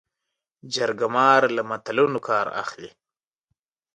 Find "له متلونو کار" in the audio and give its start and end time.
1.55-2.47